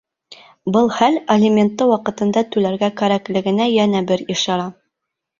[0.75, 4.65] Был хәл— алиментты ваҡытында түләргә кәрәклегенә йәнә бер ишара.